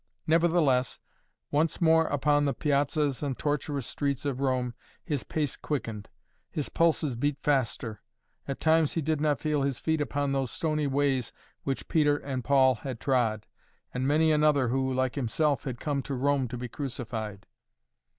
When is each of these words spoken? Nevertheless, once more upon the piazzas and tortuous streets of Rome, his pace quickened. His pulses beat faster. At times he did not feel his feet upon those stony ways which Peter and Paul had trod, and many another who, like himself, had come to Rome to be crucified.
Nevertheless, 0.25 0.97
once 1.51 1.79
more 1.79 2.07
upon 2.07 2.45
the 2.45 2.55
piazzas 2.55 3.21
and 3.21 3.37
tortuous 3.37 3.85
streets 3.85 4.25
of 4.25 4.39
Rome, 4.39 4.73
his 5.05 5.23
pace 5.23 5.55
quickened. 5.55 6.09
His 6.49 6.69
pulses 6.69 7.15
beat 7.15 7.37
faster. 7.37 8.01
At 8.47 8.59
times 8.59 8.93
he 8.93 9.01
did 9.03 9.21
not 9.21 9.39
feel 9.39 9.61
his 9.61 9.77
feet 9.77 10.01
upon 10.01 10.31
those 10.31 10.49
stony 10.49 10.87
ways 10.87 11.31
which 11.61 11.87
Peter 11.87 12.17
and 12.17 12.43
Paul 12.43 12.73
had 12.73 12.99
trod, 12.99 13.45
and 13.93 14.07
many 14.07 14.31
another 14.31 14.69
who, 14.69 14.91
like 14.91 15.13
himself, 15.13 15.65
had 15.65 15.79
come 15.79 16.01
to 16.01 16.15
Rome 16.15 16.47
to 16.47 16.57
be 16.57 16.67
crucified. 16.67 17.45